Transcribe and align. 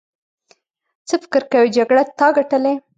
څه 1.07 1.15
فکر 1.23 1.43
کوې 1.51 1.69
جګړه 1.77 2.03
تا 2.19 2.27
ګټلې. 2.37 2.73